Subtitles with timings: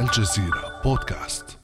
[0.00, 1.58] الجزيرة بودكاست.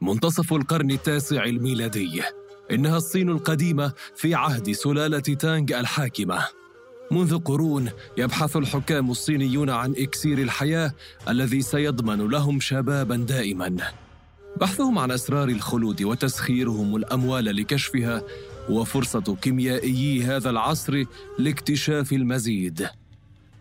[0.00, 2.22] منتصف القرن التاسع الميلادي.
[2.70, 6.46] إنها الصين القديمة في عهد سلالة تانغ الحاكمة.
[7.10, 10.92] منذ قرون يبحث الحكام الصينيون عن إكسير الحياة
[11.28, 13.76] الذي سيضمن لهم شبابا دائما.
[14.60, 18.22] بحثهم عن أسرار الخلود وتسخيرهم الأموال لكشفها
[18.70, 21.04] وفرصة كيميائيي هذا العصر
[21.38, 22.88] لاكتشاف المزيد.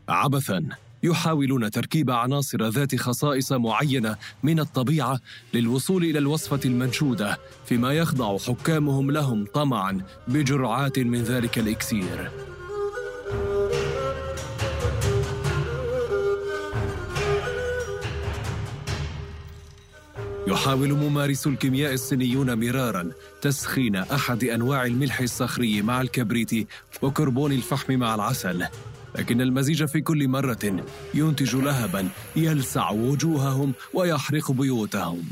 [0.09, 0.70] عبثا
[1.03, 5.20] يحاولون تركيب عناصر ذات خصائص معينة من الطبيعة
[5.53, 12.31] للوصول إلى الوصفة المنشودة فيما يخضع حكامهم لهم طمعا بجرعات من ذلك الإكسير.
[20.48, 26.67] يحاول ممارسو الكيمياء الصينيون مرارا تسخين أحد أنواع الملح الصخري مع الكبريت
[27.02, 28.66] وكربون الفحم مع العسل.
[29.16, 35.23] لكن المزيج في كل مرة ينتج لهبا يلسع وجوههم ويحرق بيوتهم.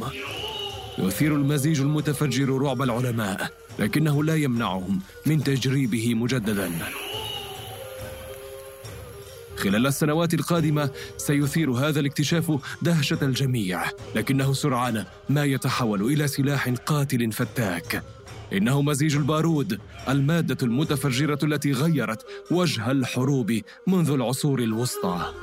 [0.98, 6.72] يثير المزيج المتفجر رعب العلماء لكنه لا يمنعهم من تجريبه مجددا.
[9.64, 13.84] خلال السنوات القادمة سيثير هذا الاكتشاف دهشة الجميع
[14.16, 18.04] لكنه سرعان ما يتحول إلى سلاح قاتل فتاك.
[18.54, 25.34] إنه مزيج البارود المادة المتفجرة التي غيرت وجه الحروب منذ العصور الوسطى.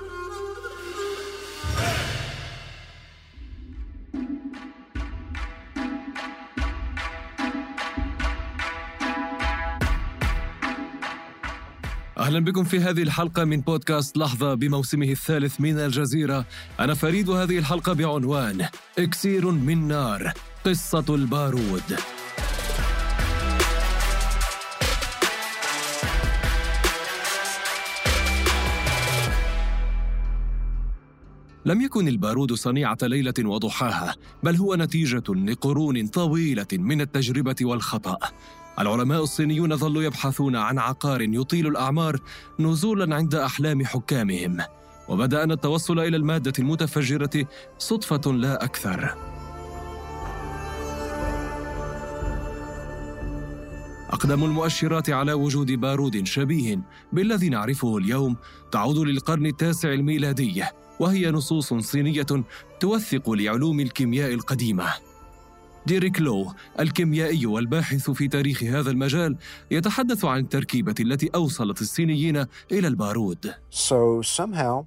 [12.30, 16.46] أهلا بكم في هذه الحلقة من بودكاست لحظة بموسمه الثالث من الجزيرة
[16.80, 18.66] أنا فريد وهذه الحلقة بعنوان
[18.98, 20.32] إكسير من نار
[20.64, 21.82] قصة البارود
[31.64, 38.18] لم يكن البارود صنيعة ليلة وضحاها، بل هو نتيجة لقرون طويلة من التجربة والخطأ.
[38.80, 42.20] العلماء الصينيون ظلوا يبحثون عن عقار يطيل الأعمار
[42.58, 44.58] نزولا عند أحلام حكامهم.
[45.08, 47.46] وبدأنا التوصل إلى المادة المتفجرة
[47.78, 49.14] صدفة لا أكثر.
[54.10, 56.80] أقدم المؤشرات على وجود بارود شبيه
[57.12, 58.36] بالذي نعرفه اليوم
[58.72, 60.64] تعود للقرن التاسع الميلادي
[61.00, 62.26] وهي نصوص صينية
[62.80, 65.09] توثق لعلوم الكيمياء القديمة.
[65.86, 69.36] ديريك لو الكيميائي والباحث في تاريخ هذا المجال
[69.70, 72.36] يتحدث عن التركيبة التي أوصلت الصينيين
[72.72, 73.54] إلى البارود.
[73.70, 74.86] So somehow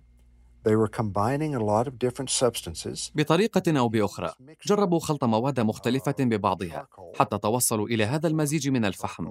[0.63, 3.11] they were combining a lot of different substances.
[3.15, 4.33] بطريقة أو بأخرى
[4.67, 6.87] جربوا خلط مواد مختلفة ببعضها
[7.19, 9.27] حتى توصلوا إلى هذا المزيج من الفحم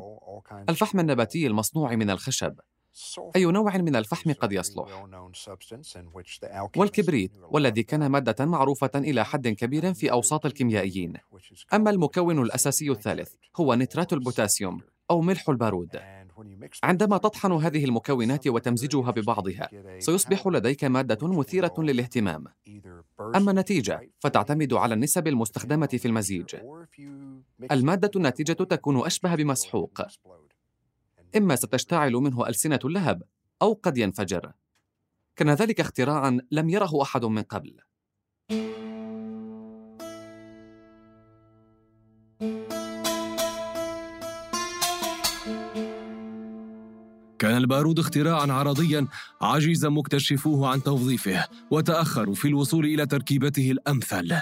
[0.68, 2.54] الفحم النباتي المصنوع من الخشب
[3.36, 5.06] أي نوع من الفحم قد يصلح؟
[6.76, 11.16] والكبريت والذي كان مادة معروفة إلى حد كبير في أوساط الكيميائيين.
[11.72, 14.80] أما المكون الأساسي الثالث هو نترات البوتاسيوم
[15.10, 15.98] أو ملح البارود.
[16.82, 22.44] عندما تطحن هذه المكونات وتمزجها ببعضها سيصبح لديك مادة مثيرة للاهتمام.
[23.20, 26.56] أما النتيجة فتعتمد على النسب المستخدمة في المزيج.
[27.72, 30.03] المادة الناتجة تكون أشبه بمسحوق.
[31.37, 33.22] إما ستشتعل منه ألسنة اللهب
[33.62, 34.53] أو قد ينفجر.
[35.37, 37.76] كان ذلك اختراعا لم يره أحد من قبل.
[47.38, 49.06] كان البارود اختراعا عرضيا
[49.41, 54.37] عجز مكتشفوه عن توظيفه وتأخروا في الوصول إلى تركيبته الأمثل.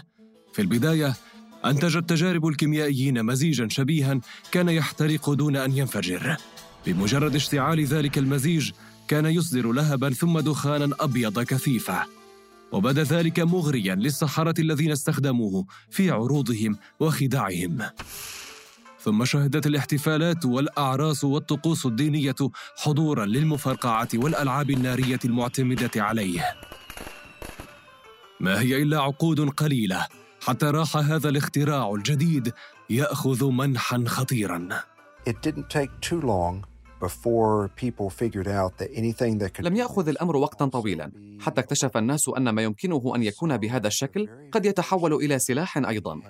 [0.53, 1.17] في البداية
[1.65, 4.21] أنتج التجارب الكيميائيين مزيجا شبيها
[4.53, 6.37] كان يحترق دون أن ينفجر.
[6.87, 8.71] بمجرد اشتعال ذلك المزيج
[9.09, 12.07] كان يصدر لهبا ثم دخانا أبيض كثيفا
[12.73, 17.79] وبدأ ذلك مغريا للسحرة الذين استخدموه في عروضهم وخداعهم.
[19.01, 22.37] ثم شهدت الاحتفالات والأعراس والطقوس الدينية
[22.77, 26.45] حضورا للمفرقعات والألعاب النارية المعتمدة عليه.
[28.41, 30.07] ما هي إلا عقود قليلة
[30.41, 32.53] حتى راح هذا الاختراع الجديد
[32.91, 34.69] يأخذ منحا خطيرا.
[35.27, 36.70] It didn't take too long
[37.01, 41.97] before people figured out that anything that could لم يأخذ الأمر وقتا طويلا حتى اكتشف
[41.97, 46.21] الناس أن ما يمكنه أن يكون بهذا الشكل قد يتحول إلى سلاح أيضا.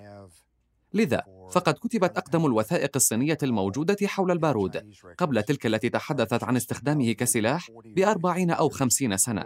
[0.95, 7.13] لذا فقد كتبت أقدم الوثائق الصينية الموجودة حول البارود قبل تلك التي تحدثت عن استخدامه
[7.13, 9.45] كسلاح بأربعين أو خمسين سنة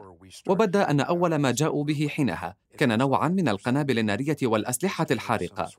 [0.48, 5.70] وبدأ أن أول ما جاءوا به حينها كان نوعا من القنابل النارية والأسلحة الحارقة.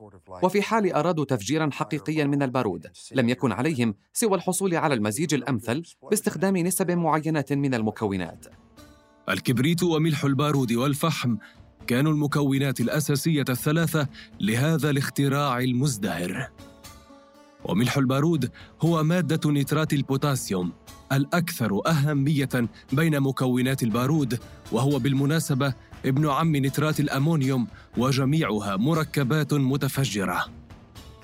[0.42, 5.82] وفي حال أرادوا تفجيرا حقيقيا من البارود لم يكن عليهم سوى الحصول على المزيج الأمثل
[6.10, 8.46] باستخدام نسب معينة من المكونات.
[9.28, 11.36] الكبريت وملح البارود والفحم
[11.86, 14.08] كانوا المكونات الأساسية الثلاثة
[14.40, 16.48] لهذا الاختراع المزدهر.
[17.64, 18.50] وملح البارود
[18.82, 20.72] هو مادة نترات البوتاسيوم
[21.12, 22.48] الأكثر أهمية
[22.92, 24.38] بين مكونات البارود
[24.72, 25.74] وهو بالمناسبة
[26.06, 27.66] ابن عم نترات الأمونيوم
[27.96, 30.44] وجميعها مركبات متفجرة.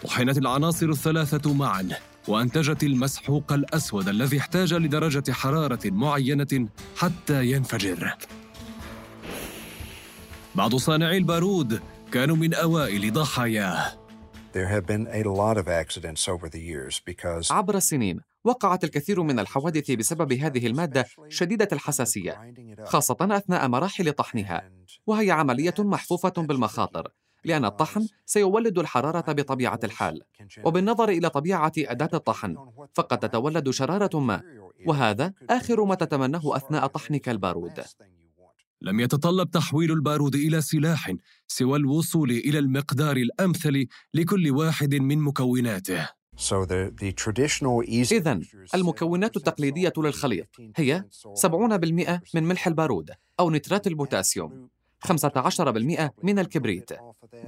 [0.04, 1.88] طحنت العناصر الثلاثة معا
[2.28, 8.16] وأنتجت المسحوق الأسود الذي احتاج لدرجة حرارة معينة حتى ينفجر.
[10.54, 11.80] بعض صانعي البارود
[12.12, 14.02] كانوا من أوائل ضحاياه
[14.52, 19.22] There have been a lot of accidents over the years because عبر السنين وقعت الكثير
[19.22, 22.54] من الحوادث بسبب هذه المادة شديدة الحساسية
[22.84, 24.70] خاصة أثناء مراحل طحنها.
[25.06, 27.08] وهي عملية محفوفة بالمخاطر
[27.44, 30.22] لأن الطحن سيولد الحرارة بطبيعة الحال.
[30.64, 32.56] وبالنظر إلى طبيعة أداة الطحن
[32.94, 34.42] فقد تتولد شرارة ما
[34.86, 37.80] وهذا آخر ما تتمناه أثناء طحنك البارود.
[38.82, 41.12] لم يتطلب تحويل البارود إلى سلاح
[41.48, 46.08] سوى الوصول إلى المقدار الأمثل لكل واحد من مكوناته.
[46.36, 48.40] So the, the traditional easy إذا
[48.74, 51.04] المكونات التقليدية للخليط هي
[51.46, 51.46] 70%
[52.34, 54.68] من ملح البارود أو نترات البوتاسيوم
[55.06, 55.10] 15%
[56.22, 56.92] من الكبريت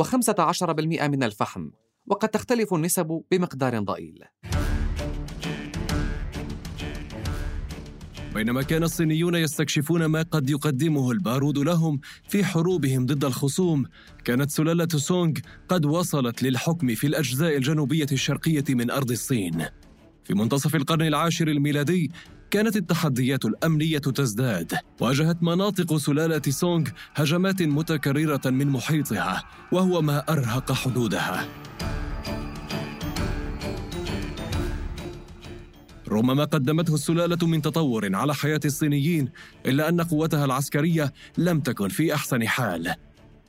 [0.03, 1.71] و15% من الفحم
[2.07, 4.25] وقد تختلف النسب بمقدار ضئيل.
[8.35, 13.85] بينما كان الصينيون يستكشفون ما قد يقدمه البارود لهم في حروبهم ضد الخصوم.
[14.25, 15.33] كانت سلالة سونغ
[15.69, 19.65] قد وصلت للحكم في الأجزاء الجنوبية الشرقية من أرض الصين.
[20.25, 22.11] في منتصف القرن العاشر الميلادي
[22.51, 30.73] كانت التحديات الأمنية تزداد واجهت مناطق سلالة سونغ هجمات متكررة من محيطها وهو ما أرهق
[30.73, 31.49] حدودها.
[36.09, 39.29] رغم ما قدمته السلالة من تطور على حياة الصينيين
[39.67, 42.95] إلا أن قوتها العسكرية لم تكن في أحسن حال.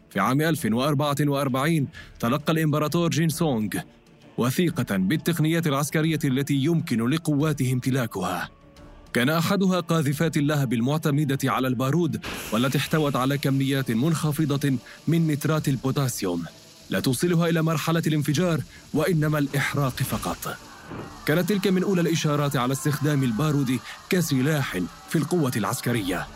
[0.10, 1.88] في عام 1044
[2.20, 3.70] تلقى الإمبراطور جين سونغ
[4.38, 8.50] وثيقة بالتقنيات العسكرية التي يمكن لقواته امتلاكها.
[9.14, 14.78] كان أحدها قاذفات اللهب المعتمدة على البارود والتي احتوت على كميات منخفضة
[15.08, 16.44] من نترات البوتاسيوم.
[16.90, 18.62] لا توصلها إلى مرحلة الانفجار
[18.94, 20.58] وإنما الإحراق فقط.
[21.26, 23.80] كانت تلك من أولى الإشارات على استخدام البارود
[24.10, 24.80] كسلاح
[25.10, 26.28] في القوة العسكرية.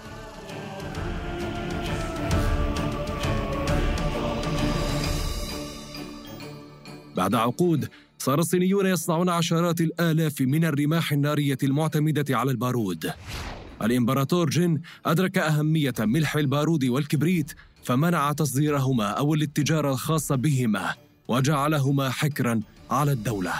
[7.16, 13.12] بعد عقود صار الصينيون يصنعون عشرات الآلاف من الرماح النارية المعتمدة على البارود.
[13.82, 17.54] الإمبراطور جين أدرك أهمية ملح البارود والكبريت
[17.84, 20.94] فمنع تصديرهما أو الاتجار الخاص بهما
[21.28, 22.62] وجعلهما حكرا
[22.92, 23.54] على الدولة.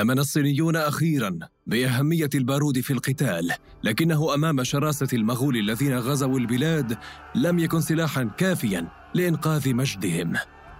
[0.00, 3.52] آمن الصينيون أخيرا بأهمية البارود في القتال،
[3.82, 6.98] لكنه أمام شراسة المغول الذين غزوا البلاد
[7.34, 10.32] لم يكن سلاحا كافيا لإنقاذ مجدهم.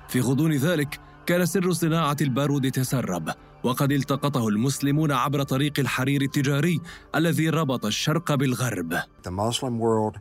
[0.09, 3.31] في غضون ذلك كان سر صناعة البارود تسرب،
[3.63, 6.81] وقد التقطه المسلمون عبر طريق الحرير التجاري
[7.15, 8.95] الذي ربط الشرق بالغرب.
[8.99, 10.19] the Muslim world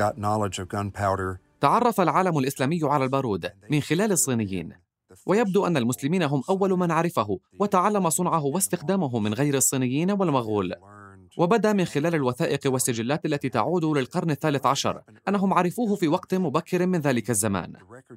[0.00, 4.87] got knowledge of gunpowder تعرف العالم الإسلامي على البارود من خلال الصينيين
[5.26, 10.74] ويبدو أن المسلمين هم أول من عرفه وتعلم صنعه واستخدامه من غير الصينيين والمغول.
[11.38, 16.86] وبدأ من خلال الوثائق والسجلات التي تعود للقرن الثالث عشر أنهم عرفوه في وقت مبكر
[16.86, 17.72] من ذلك الزمان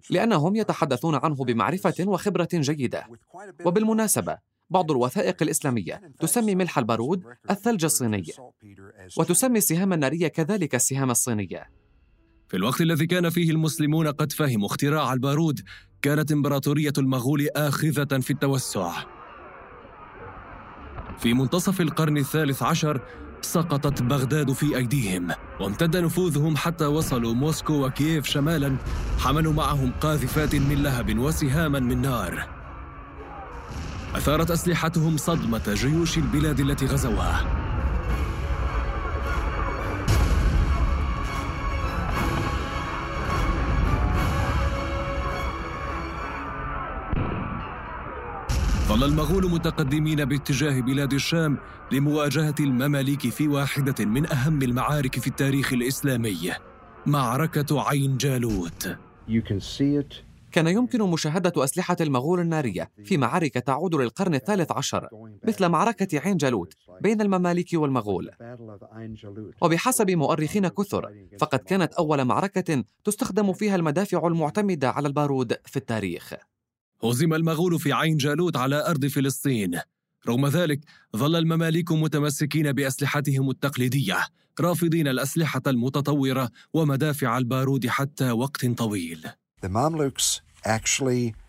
[0.09, 3.07] لأنهم يتحدثون عنه بمعرفة وخبرة جيدة.
[3.65, 4.37] وبالمناسبة
[4.69, 8.23] بعض الوثائق الإسلامية تسمي ملح البارود الثلج الصيني
[9.17, 11.69] وتسمي السهام النارية كذلك السهام الصينية.
[12.47, 15.61] في الوقت الذي كان فيه المسلمون قد فهموا اختراع البارود
[16.01, 18.91] كانت إمبراطورية المغول آخذة في التوسع.
[21.19, 23.01] في منتصف القرن الثالث عشر
[23.41, 25.27] سقطت بغداد في أيديهم
[25.59, 28.77] وامتد نفوذهم حتى وصلوا موسكو وكييف شمالا
[29.19, 32.47] حملوا معهم قاذفات من لهب وسهاما من نار.
[34.15, 37.70] أثارت أسلحتهم صدمة جيوش البلاد التي غزوها.
[48.91, 51.57] ظل المغول متقدمين باتجاه بلاد الشام
[51.91, 56.51] لمواجهة المماليك في واحدة من أهم المعارك في التاريخ الإسلامي
[57.05, 58.97] معركة عين جالوت.
[59.27, 60.15] You can see it.
[60.51, 65.09] كان يمكن مشاهدة أسلحة المغول النارية في معارك تعود للقرن الثالث عشر
[65.47, 68.31] مثل معركة عين جالوت بين المماليك والمغول.
[69.61, 76.33] وبحسب مؤرخين كثر فقد كانت أول معركة تستخدم فيها المدافع المعتمدة على البارود في التاريخ.
[77.03, 79.79] هزم المغول في عين جالوت على أرض فلسطين.
[80.27, 80.79] رغم ذلك
[81.15, 84.17] ظل المماليك متمسكين بأسلحتهم التقليدية
[84.59, 89.27] رافضين الأسلحة المتطورة ومدافع البارود حتى وقت طويل.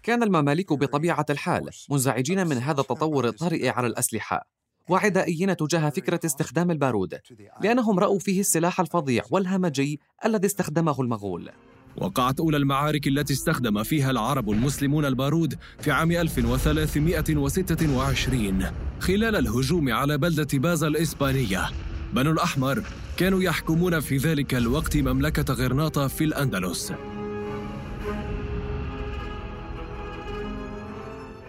[0.03, 4.49] كان المماليك بطبيعة الحال منزعجين من هذا التطور الطارئ على الأسلحة.
[4.89, 7.19] وعدائيين تجاه فكرة استخدام البارود
[7.61, 11.51] لأنهم رأوا فيه السلاح الفظيع والهمجي الذي استخدمه المغول.
[11.97, 18.65] وقعت أولى المعارك التي استخدم فيها العرب المسلمون البارود في عام 1326
[19.01, 21.71] خلال الهجوم على بلدة بازا الإسبانية.
[22.15, 22.83] بنو الأحمر
[23.17, 26.93] كانوا يحكمون في ذلك الوقت مملكة غرناطة في الأندلس.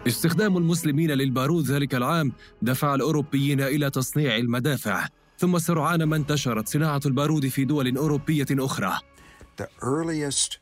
[0.08, 2.32] استخدام المسلمين للبارود ذلك العام
[2.62, 5.08] دفع الأوروبيين إلى تصنيع المدافع
[5.38, 9.00] ثم سرعان ما انتشرت صناعة البارود في دول أوروبية أخرى.
[9.62, 10.60] The earliest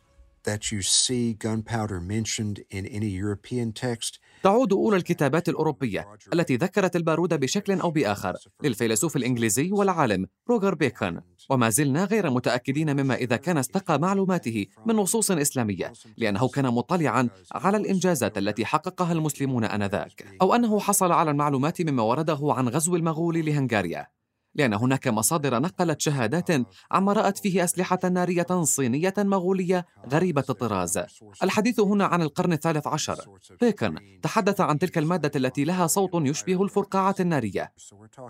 [0.48, 6.96] that you see gunpowder mentioned in any European text تعود أولى الكتابات الأوروبية التي ذكرت
[6.96, 8.34] البارود بشكل أو بآخر
[8.64, 11.22] للفيلسوف الإنجليزي والعالم روجر بيكون.
[11.50, 17.30] وما زلنا غير متأكدين مما إذا كان استقى معلوماته من نصوص إسلامية لأنه كان مطلعا
[17.52, 20.26] على الإنجازات التي حققها المسلمون آنذاك.
[20.42, 24.08] أو أنه حصل على المعلومات مما ورده عن غزو المغول لهنغاريا.
[24.56, 26.48] لأن هناك مصادر نقلت شهادات
[26.92, 31.00] عما رأت فيه أسلحة نارية صينية مغولية غريبة الطراز.
[31.44, 33.38] الحديث هنا عن القرن الثالث عشر.
[33.62, 37.74] بيكن تحدث عن تلك المادة التي لها صوت يشبه الفرقعات النارية.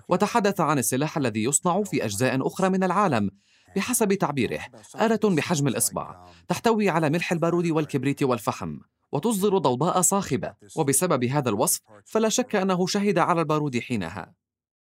[0.10, 3.30] وتحدث عن السلاح الذي يصنع في أجزاء أخرى من العالم
[3.76, 4.60] بحسب تعبيره
[5.02, 8.78] آلة بحجم الإصبع تحتوي على ملح البارود والكبريت والفحم
[9.12, 10.54] وتصدر ضوضاء صاخبة.
[10.76, 14.41] وبسبب هذا الوصف فلا شك أنه شهد على البارود حينها.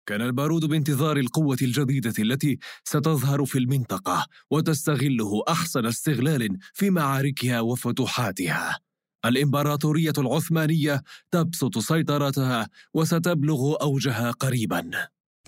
[0.06, 8.78] كان البارود بانتظار القوة الجديدة التي ستظهر في المنطقة وتستغله أحسن استغلال في معاركها وفتوحاتها.
[9.24, 14.90] الإمبراطورية العثمانية تبسط سيطرتها وستبلغ أوجها قريباً.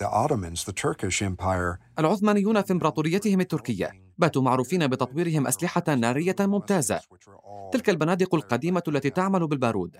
[0.01, 7.01] the Ottomans the Turkish empire العثمانيون في إمبراطوريتهم التركية باتوا معروفين بتطويرهم أسلحة نارية ممتازة
[7.73, 9.97] تلك البنادق القديمة التي تعمل بالبارود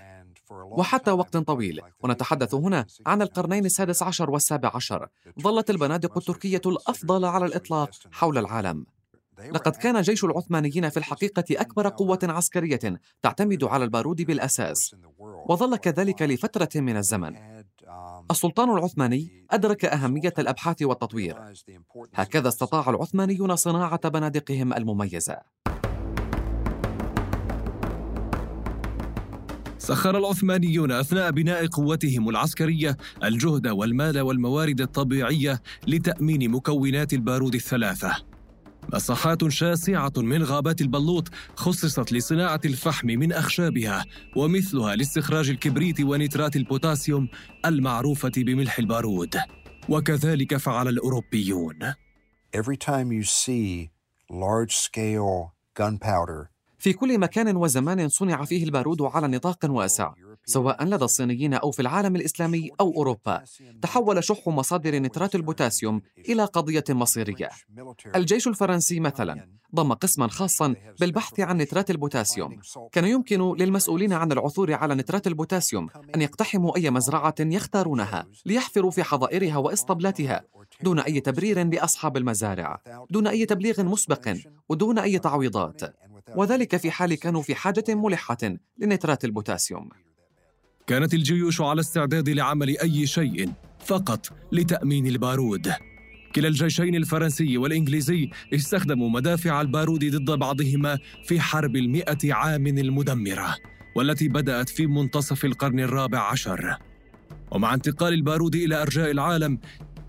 [0.52, 1.82] وحتى وقت طويل.
[2.04, 5.08] ونتحدث هنا عن القرنين السادس عشر والسابع عشر.
[5.42, 8.86] ظلت البنادق التركية الأفضل على الإطلاق حول العالم.
[9.52, 14.96] لقد كان جيش العثمانيين في الحقيقة أكبر قوة عسكرية تعتمد على البارود بالأساس.
[15.50, 17.36] وظل كذلك لفترة من الزمن.
[18.32, 21.54] السلطان العثماني أدرك أهمية الأبحاث والتطوير.
[22.16, 25.38] هكذا استطاع العثمانيون صناعة بنادقهم المميزة.
[29.86, 38.16] سخر العثمانيون أثناء بناء قوتهم العسكرية الجهد والمال والموارد الطبيعية لتأمين مكونات البارود الثلاثة.
[38.94, 47.28] مساحات شاسعة من غابات البلوط خصصت لصناعة الفحم من أخشابها ومثلها لاستخراج الكبريت ونترات البوتاسيوم
[47.66, 49.36] المعروفة بملح البارود.
[49.90, 51.94] وكذلك فعل الأوروبيون.
[52.58, 53.92] Every time you see
[54.30, 56.55] large scale gunpowder
[56.86, 60.14] في كل مكان وزمان صنع فيه البارود على نطاق واسع
[60.46, 63.44] سواء لدى الصينيين أو في العالم الإسلامي أو أوروبا.
[63.82, 67.50] تحول شح مصادر نترات البوتاسيوم إلى قضية مصيرية.
[68.16, 72.60] الجيش الفرنسي مثلا ضم قسما خاصا بالبحث عن نترات البوتاسيوم.
[72.92, 79.04] كان يمكن للمسؤولين عن العثور على نترات البوتاسيوم أن يقتحموا أي مزرعة يختارونها ليحفروا في
[79.04, 80.44] حظائرها وإسطبلاتها
[80.82, 84.38] دون أي تبرير لأصحاب المزارع دون أي تبليغ مسبق
[84.70, 85.82] ودون أي تعويضات.
[86.36, 88.38] وذلك في حال كانوا في حاجة ملحة
[88.78, 89.90] لنترات البوتاسيوم.
[90.88, 95.74] كانت الجيوش على استعداد لعمل أي شيء فقط لتأمين البارود.
[96.36, 103.56] كلا الجيشين الفرنسي والإنجليزي استخدموا مدافع البارود ضد بعضهما في حرب المئة عام المدمرة
[103.96, 106.78] والتي بدأت في منتصف القرن الرابع عشر.
[107.52, 109.60] ومع انتقال البارود إلى أرجاء العالم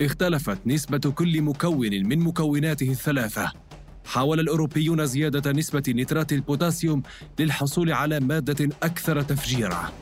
[0.02, 3.65] اختلفت نسبة كل مكون من مكوناته الثلاثة.
[4.06, 7.02] حاول الأوروبيون زيادة نسبة نترات البوتاسيوم
[7.38, 9.92] للحصول على مادة أكثر تفجيرا.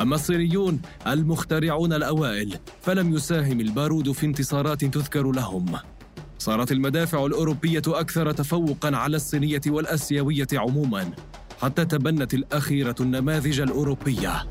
[0.00, 5.78] أما الصينيون المخترعون الأوائل فلم يساهم البارود في انتصارات تذكر لهم.
[6.38, 11.10] صارت المدافع الأوروبية أكثر تفوقا على الصينية والأسيوية عموما
[11.62, 14.46] حتى تبنت الأخيرة النماذج الأوروبية.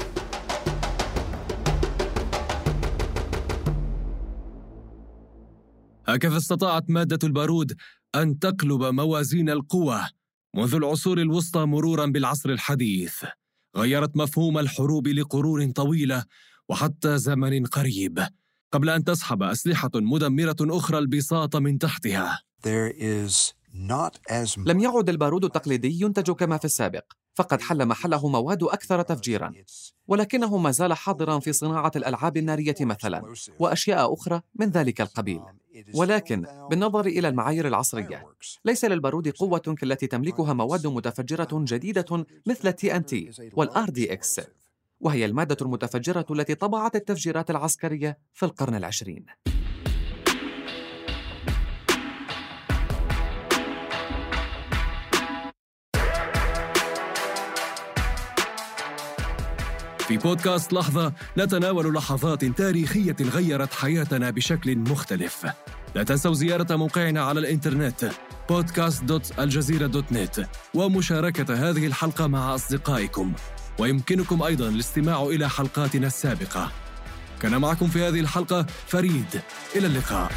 [6.16, 7.76] هكذا استطاعت مادة البارود
[8.16, 10.02] أن تقلب موازين القوى
[10.56, 13.26] منذ العصور الوسطى مرورا بالعصر الحديث؟
[13.78, 16.26] غيرت مفهوم الحروب لقرون طويلة
[16.70, 18.28] وحتى زمن قريب.
[18.72, 22.40] قبل أن تسحب أسلحة مدمرة أخرى البساط من تحتها.
[22.64, 27.04] There is not as لم يعد البارود التقليدي ينتج كما في السابق.
[27.34, 29.54] فقد حل محله مواد أكثر تفجيرا
[30.08, 35.42] ولكنه ما زال حاضرا في صناعة الألعاب النارية مثلا وأشياء أخرى من ذلك القبيل.
[35.96, 38.26] ولكن بالنظر إلى المعايير العصرية
[38.66, 44.42] ليس للبارود قوة كالتي تملكها مواد متفجرة جديدة مثل ال TNT وال RDX
[45.00, 49.26] وهي المادة المتفجرة التي طبعت التفجيرات العسكرية في القرن العشرين.
[60.12, 65.46] في بودكاست لحظة نتناول لحظات تاريخية غيرت حياتنا بشكل مختلف.
[65.96, 68.12] لا تنسوا زيارة موقعنا على الإنترنت
[68.52, 73.34] podcast.aljazeera.net ومشاركة هذه الحلقة مع أصدقائكم.
[73.80, 76.72] ويمكنكم أيضا الاستماع إلى حلقاتنا السابقة.
[77.42, 79.42] كان معكم في هذه الحلقة فريد.
[79.76, 80.32] إلى اللقاء.